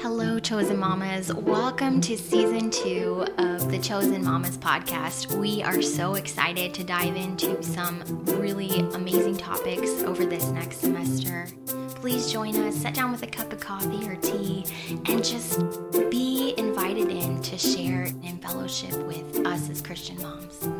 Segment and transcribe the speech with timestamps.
[0.00, 1.32] Hello, Chosen Mamas.
[1.32, 5.34] Welcome to season two of the Chosen Mamas podcast.
[5.38, 11.46] We are so excited to dive into some really amazing topics over this next semester.
[11.94, 14.66] Please join us, sit down with a cup of coffee or tea,
[15.06, 15.60] and just
[16.10, 20.75] be invited in to share and fellowship with us as Christian moms.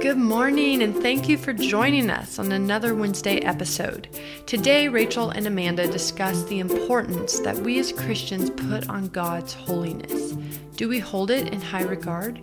[0.00, 4.08] Good morning, and thank you for joining us on another Wednesday episode.
[4.46, 10.32] Today, Rachel and Amanda discuss the importance that we as Christians put on God's holiness.
[10.76, 12.40] Do we hold it in high regard?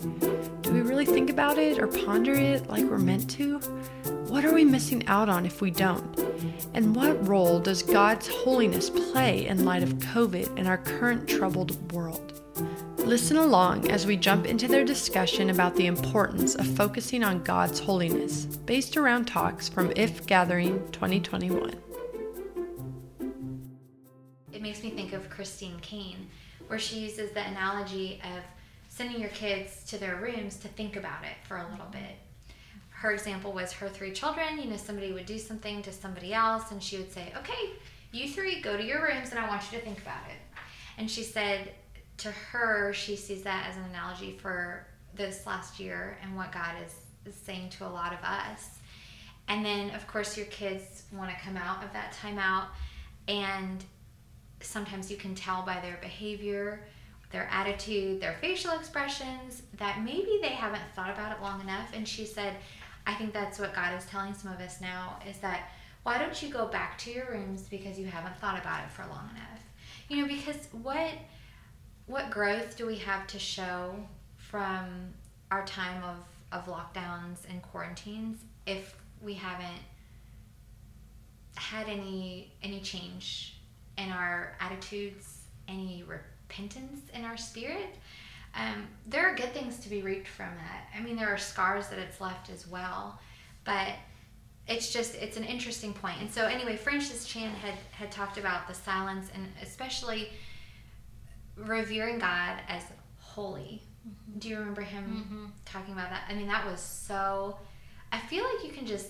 [0.61, 3.57] Do we really think about it or ponder it like we're meant to?
[4.27, 6.15] What are we missing out on if we don't?
[6.75, 11.91] And what role does God's holiness play in light of COVID and our current troubled
[11.91, 12.36] world?
[13.07, 17.79] Listen along as we jump into their discussion about the importance of focusing on God's
[17.79, 21.73] holiness, based around talks from If Gathering 2021.
[24.51, 26.27] It makes me think of Christine Caine,
[26.67, 28.43] where she uses the analogy of
[28.89, 32.17] sending your kids to their rooms to think about it for a little bit.
[32.89, 34.59] Her example was her three children.
[34.61, 37.71] You know, somebody would do something to somebody else, and she would say, Okay,
[38.11, 40.59] you three go to your rooms, and I want you to think about it.
[40.97, 41.71] And she said,
[42.17, 46.75] to her, she sees that as an analogy for this last year and what God
[46.85, 48.77] is, is saying to a lot of us.
[49.47, 52.65] And then, of course, your kids want to come out of that timeout,
[53.27, 53.83] and
[54.61, 56.85] sometimes you can tell by their behavior,
[57.31, 61.91] their attitude, their facial expressions that maybe they haven't thought about it long enough.
[61.93, 62.55] And she said,
[63.05, 65.69] I think that's what God is telling some of us now is that
[66.03, 69.03] why don't you go back to your rooms because you haven't thought about it for
[69.03, 69.59] long enough?
[70.07, 71.11] You know, because what
[72.07, 73.95] what growth do we have to show
[74.37, 75.13] from
[75.51, 76.17] our time of,
[76.57, 79.81] of lockdowns and quarantines if we haven't
[81.55, 83.59] had any any change
[83.97, 87.95] in our attitudes, any repentance in our spirit?
[88.55, 90.87] Um, there are good things to be reaped from that.
[90.97, 93.19] I mean, there are scars that it's left as well,
[93.65, 93.89] but
[94.67, 96.17] it's just it's an interesting point.
[96.21, 100.29] And so, anyway, Francis Chan had had talked about the silence and especially
[101.57, 102.83] revering God as
[103.19, 103.81] holy.
[104.07, 104.39] Mm-hmm.
[104.39, 105.45] Do you remember him mm-hmm.
[105.65, 106.23] talking about that?
[106.29, 107.57] I mean, that was so.
[108.11, 109.09] I feel like you can just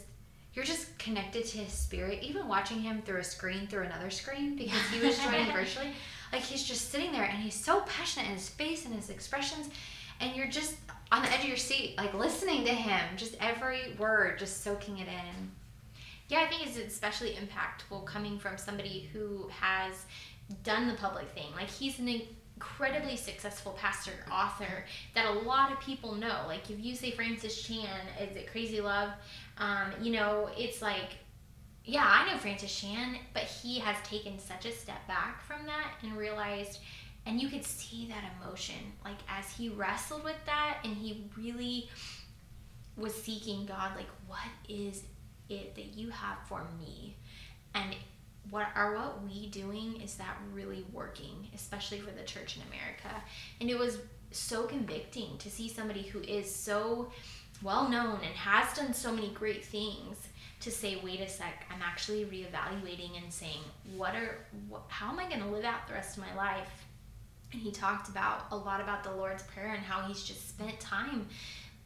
[0.54, 4.56] you're just connected to his spirit, even watching him through a screen through another screen
[4.56, 5.90] because he was joining virtually.
[6.34, 9.70] Like he's just sitting there and he's so passionate in his face and his expressions,
[10.20, 10.76] and you're just
[11.12, 14.98] on the edge of your seat, like listening to him, just every word, just soaking
[14.98, 15.52] it in.
[16.28, 20.06] Yeah, I think it's especially impactful coming from somebody who has
[20.64, 21.52] done the public thing.
[21.56, 22.10] Like he's an
[22.58, 26.42] incredibly successful pastor author that a lot of people know.
[26.48, 29.12] Like if you say Francis Chan, is it Crazy Love?
[29.60, 31.18] Um, you know, it's like,
[31.86, 35.92] yeah, I know Francis Chan, but he has taken such a step back from that
[36.02, 36.80] and realized,
[37.28, 41.90] and you could see that emotion, like as he wrestled with that and he really
[42.98, 45.04] was seeking God, like, what is
[45.48, 47.16] it that you have for me?
[47.76, 47.96] And
[48.50, 53.24] what are what we doing is that really working especially for the church in america.
[53.62, 54.00] And it was
[54.32, 57.12] so convicting to see somebody who is so
[57.64, 60.18] well known and has done so many great things
[60.60, 63.62] to say wait a sec i'm actually reevaluating and saying
[63.96, 66.86] what are what, how am i going to live out the rest of my life?
[67.54, 70.80] And he talked about a lot about the lord's prayer and how he's just spent
[70.80, 71.28] time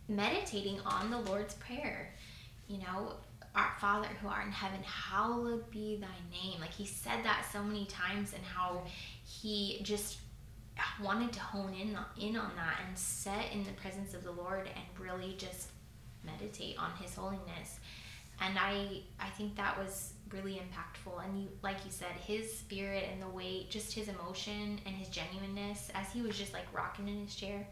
[0.07, 2.13] meditating on the lord's prayer
[2.67, 3.13] you know
[3.56, 6.59] our Father who art in heaven, hallowed be thy name.
[6.62, 8.84] Like he said that so many times and how
[9.25, 10.19] he just
[11.03, 14.67] wanted to hone in in on that and sit in the presence of the Lord
[14.67, 15.69] and really just
[16.23, 17.79] meditate on his holiness.
[18.39, 23.06] And I I think that was really impactful and you like you said his spirit
[23.12, 27.07] and the way just his emotion and his genuineness as he was just like rocking
[27.07, 27.68] in his chair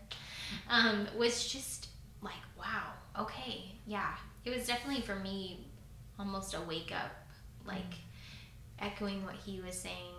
[0.69, 1.88] um, was just
[2.22, 5.69] like wow okay yeah it was definitely for me
[6.19, 7.12] almost a wake up,
[7.66, 7.96] like
[8.79, 10.16] echoing what he was saying.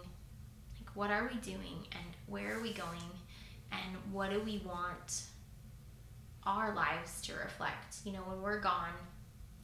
[0.79, 3.03] Like, what are we doing and where are we going
[3.71, 5.23] and what do we want
[6.47, 7.99] our lives to reflect?
[8.05, 8.95] You know, when we're gone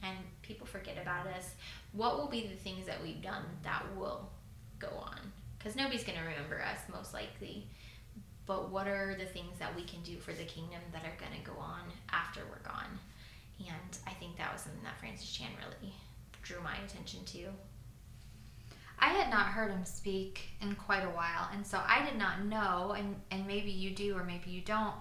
[0.03, 1.55] and people forget about us,
[1.91, 4.29] what will be the things that we've done that will
[4.77, 5.19] go on?
[5.57, 7.67] Because nobody's going to remember us, most likely.
[8.45, 11.37] But what are the things that we can do for the kingdom that are going
[11.37, 12.99] to go on after we're gone?
[13.59, 15.93] And I think that was something that Francis Chan really
[16.47, 17.37] drew my attention to.
[17.37, 17.49] You.
[18.99, 22.45] I had not heard him speak in quite a while, and so I did not
[22.45, 24.95] know, and, and maybe you do or maybe you don't,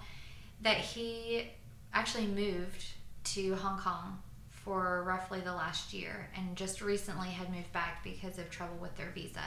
[0.62, 1.50] that he
[1.94, 2.84] actually moved
[3.24, 4.18] to Hong Kong
[4.50, 8.96] for roughly the last year and just recently had moved back because of trouble with
[8.96, 9.42] their visa.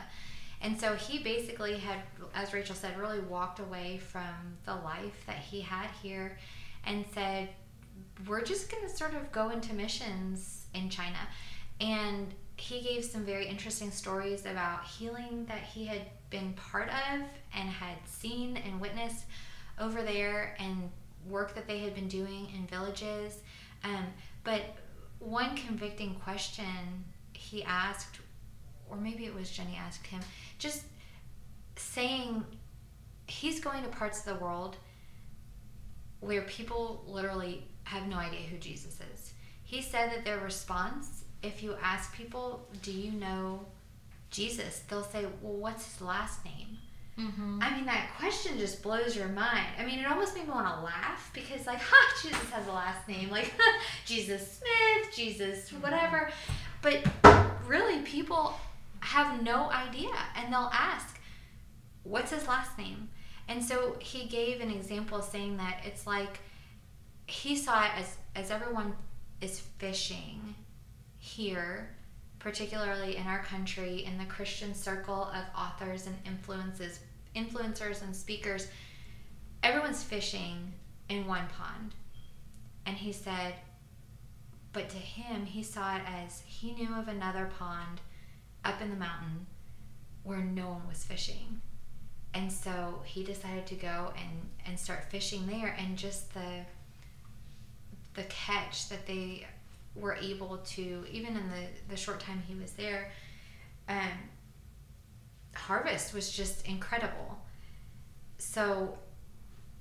[0.61, 1.99] And so he basically had,
[2.33, 6.37] as Rachel said, really walked away from the life that he had here
[6.85, 7.49] and said,
[8.27, 11.19] We're just going to sort of go into missions in China.
[11.79, 17.21] And he gave some very interesting stories about healing that he had been part of
[17.55, 19.25] and had seen and witnessed
[19.79, 20.89] over there and
[21.27, 23.39] work that they had been doing in villages.
[23.83, 24.05] Um,
[24.43, 24.61] but
[25.19, 26.65] one convicting question
[27.33, 28.19] he asked,
[28.89, 30.21] or maybe it was Jennie asked him,
[30.57, 30.83] just
[31.75, 32.43] saying
[33.27, 34.75] he's going to parts of the world
[36.19, 39.33] where people literally have no idea who Jesus is.
[39.63, 43.65] He said that their response, if you ask people, Do you know
[44.29, 44.83] Jesus?
[44.89, 46.77] they'll say, Well, what's his last name?
[47.19, 47.59] Mm-hmm.
[47.61, 49.67] I mean, that question just blows your mind.
[49.77, 52.71] I mean, it almost made me want to laugh because, like, ha, Jesus has a
[52.71, 53.53] last name, like
[54.05, 56.31] Jesus Smith, Jesus whatever.
[56.81, 57.05] But
[57.67, 58.53] really, people
[59.01, 61.19] have no idea, and they'll ask,
[62.03, 63.09] "What's his last name?"
[63.49, 66.39] And so he gave an example saying that it's like
[67.25, 68.93] he saw it as as everyone
[69.41, 70.55] is fishing
[71.19, 71.89] here
[72.39, 76.99] particularly in our country in the christian circle of authors and influences
[77.35, 78.67] influencers and speakers,
[79.63, 80.73] everyone's fishing
[81.07, 81.95] in one pond.
[82.85, 83.55] And he said,
[84.73, 88.01] but to him, he saw it as he knew of another pond
[88.63, 89.47] up in the mountain
[90.23, 91.61] where no one was fishing.
[92.33, 96.65] And so he decided to go and, and start fishing there and just the
[98.15, 99.45] the catch that they
[99.95, 103.11] were able to even in the, the short time he was there
[103.89, 104.29] um,
[105.55, 107.37] harvest was just incredible.
[108.37, 108.97] So,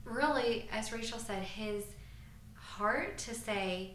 [0.05, 1.84] really, as Rachel said, his
[2.55, 3.94] heart to say,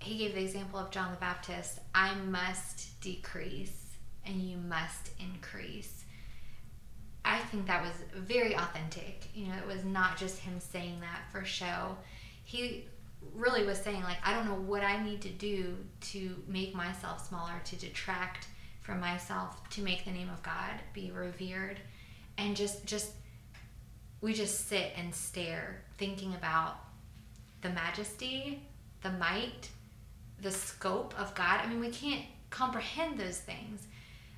[0.00, 6.04] he gave the example of John the Baptist I must decrease and you must increase.
[7.24, 9.28] I think that was very authentic.
[9.32, 11.96] You know, it was not just him saying that for show.
[12.44, 12.88] He
[13.34, 15.76] really was saying, like, I don't know what I need to do
[16.12, 18.48] to make myself smaller, to detract
[18.80, 21.78] from myself to make the name of God be revered
[22.36, 23.12] and just just
[24.20, 26.76] we just sit and stare thinking about
[27.60, 28.62] the majesty,
[29.02, 29.68] the might,
[30.40, 31.60] the scope of God.
[31.60, 33.86] I mean, we can't comprehend those things.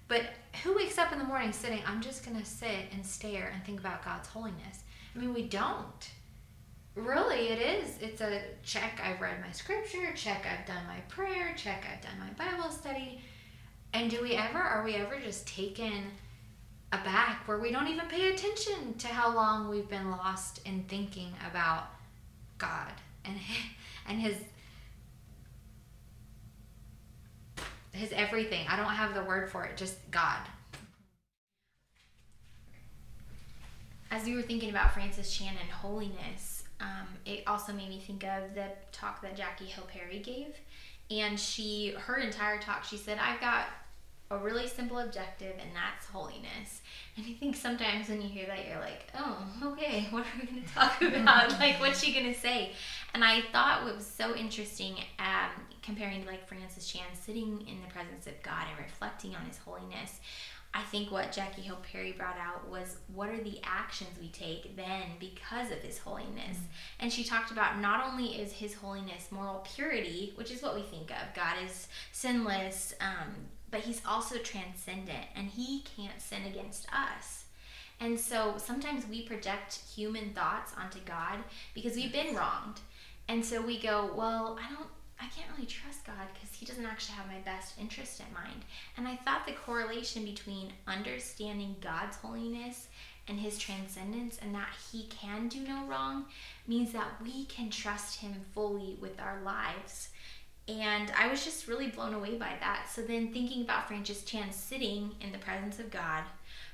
[0.08, 0.22] But
[0.62, 3.62] who wakes up in the morning sitting, I'm just going to sit and stare and
[3.64, 4.84] think about God's holiness?
[5.14, 6.10] I mean, we don't.
[6.94, 7.99] Really, it is.
[8.00, 12.19] It's a check, I've read my scripture, check, I've done my prayer, check, I've done
[12.20, 13.20] my Bible study
[13.94, 16.05] and do we ever, are we ever just taken
[16.93, 21.32] aback where we don't even pay attention to how long we've been lost in thinking
[21.49, 21.87] about
[22.58, 22.93] God
[23.25, 23.37] and
[24.08, 24.37] and his
[27.93, 28.67] his everything.
[28.69, 30.41] I don't have the word for it, just God.
[34.11, 36.63] As we were thinking about Francis Chan and holiness,
[37.54, 40.56] also made me think of the talk that Jackie Hill Perry gave.
[41.08, 43.66] And she, her entire talk, she said, I've got
[44.30, 46.82] a really simple objective, and that's holiness.
[47.16, 50.46] And I think sometimes when you hear that, you're like, oh, okay, what are we
[50.46, 51.50] going to talk about?
[51.60, 52.72] like, what's she going to say?
[53.12, 55.50] And I thought what was so interesting, um,
[55.82, 59.58] comparing to like Francis Chan sitting in the presence of God and reflecting on his
[59.58, 60.20] holiness.
[60.76, 64.74] I think what Jackie Hill Perry brought out was what are the actions we take
[64.74, 66.56] then because of his holiness.
[66.56, 66.98] Mm-hmm.
[66.98, 70.82] And she talked about not only is his holiness moral purity, which is what we
[70.82, 73.34] think of, God is sinless, um,
[73.74, 77.46] but he's also transcendent and he can't sin against us.
[77.98, 81.40] And so sometimes we project human thoughts onto God
[81.74, 82.78] because we've been wronged.
[83.26, 84.86] And so we go, well, I don't
[85.20, 88.64] I can't really trust God because he doesn't actually have my best interest in mind.
[88.96, 92.86] And I thought the correlation between understanding God's holiness
[93.26, 96.26] and his transcendence and that he can do no wrong
[96.69, 100.10] means that we can trust him fully with our lives
[100.66, 102.88] and I was just really blown away by that.
[102.90, 106.24] So then thinking about Francis Chan sitting in the presence of God,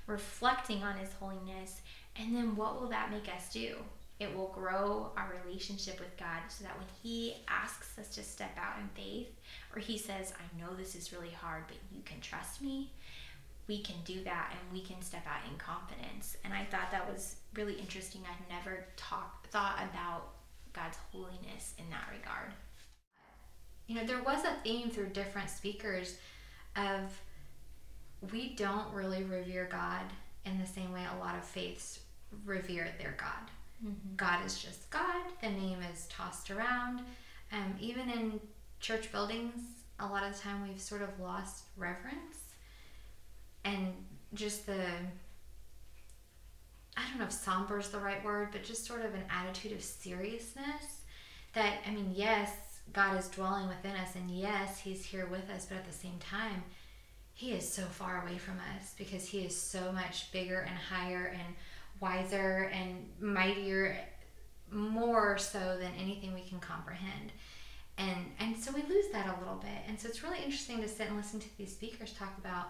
[0.06, 1.80] reflecting on his holiness,
[2.16, 3.76] and then what will that make us do?
[4.20, 8.54] It will grow our relationship with God so that when He asks us to step
[8.58, 9.28] out in faith,
[9.74, 12.92] or He says, I know this is really hard, but you can trust me,
[13.66, 16.36] we can do that and we can step out in confidence.
[16.44, 18.20] And I thought that was really interesting.
[18.24, 20.34] I've never talked thought about
[20.72, 22.52] God's holiness in that regard
[23.90, 26.16] you know, there was a theme through different speakers
[26.76, 27.20] of
[28.30, 30.02] we don't really revere God
[30.46, 31.98] in the same way a lot of faiths
[32.44, 33.50] revere their God.
[33.84, 34.14] Mm-hmm.
[34.16, 35.24] God is just God.
[35.42, 37.00] The name is tossed around.
[37.50, 38.38] Um, even in
[38.78, 39.60] church buildings,
[39.98, 42.44] a lot of the time we've sort of lost reverence.
[43.64, 43.92] And
[44.34, 44.84] just the
[46.96, 49.72] I don't know if somber is the right word, but just sort of an attitude
[49.72, 51.00] of seriousness
[51.54, 52.52] that I mean, yes,
[52.92, 56.18] God is dwelling within us and yes, he's here with us, but at the same
[56.18, 56.64] time,
[57.32, 61.32] he is so far away from us because he is so much bigger and higher
[61.32, 61.54] and
[62.00, 63.96] wiser and mightier
[64.70, 67.32] more so than anything we can comprehend.
[67.98, 69.70] And and so we lose that a little bit.
[69.88, 72.68] And so it's really interesting to sit and listen to these speakers talk about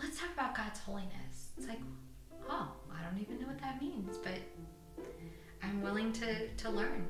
[0.00, 1.50] let's talk about god's holiness.
[1.56, 1.80] It's like
[2.48, 4.38] oh i don't even know what that means but
[5.62, 7.06] i'm willing to to learn